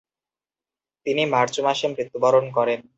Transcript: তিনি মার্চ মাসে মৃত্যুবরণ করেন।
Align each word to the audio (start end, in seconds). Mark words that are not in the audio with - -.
তিনি 1.05 1.21
মার্চ 1.33 1.55
মাসে 1.65 1.85
মৃত্যুবরণ 1.87 2.45
করেন। 2.57 2.79